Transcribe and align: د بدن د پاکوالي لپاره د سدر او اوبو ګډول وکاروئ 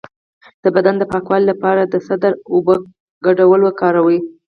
د 0.63 0.65
بدن 0.75 0.95
د 0.97 1.03
پاکوالي 1.11 1.45
لپاره 1.51 1.81
د 1.85 1.95
سدر 2.07 2.31
او 2.37 2.39
اوبو 2.55 2.73
ګډول 3.25 3.59
وکاروئ 3.63 4.19